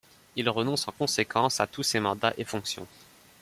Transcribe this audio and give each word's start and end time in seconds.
Il 0.35 0.49
renonce 0.49 0.87
en 0.87 0.91
conséquence 0.93 1.59
à 1.59 1.67
tous 1.67 1.83
ces 1.83 1.99
mandats 1.99 2.33
et 2.35 2.43
fonctions. 2.43 2.87